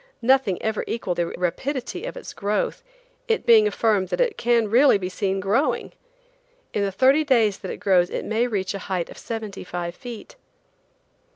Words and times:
Nothing 0.23 0.59
ever 0.63 0.83
equaled 0.87 1.17
the 1.19 1.27
rapidity 1.27 2.05
of 2.05 2.17
its 2.17 2.33
growth, 2.33 2.81
it 3.27 3.45
being 3.45 3.67
affirmed 3.67 4.07
that 4.09 4.19
it 4.19 4.35
can 4.35 4.67
really 4.67 4.97
be 4.97 5.09
seen 5.09 5.39
growing! 5.39 5.91
In 6.73 6.81
the 6.81 6.91
thirty 6.91 7.23
days 7.23 7.59
that 7.59 7.69
it 7.69 7.77
grows 7.77 8.09
it 8.09 8.25
may 8.25 8.47
reach 8.47 8.73
a 8.73 8.79
height 8.79 9.11
of 9.11 9.17
seventy 9.19 9.63
five 9.63 9.93
feet. 9.93 10.37